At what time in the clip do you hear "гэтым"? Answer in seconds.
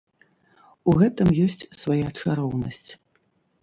1.03-1.27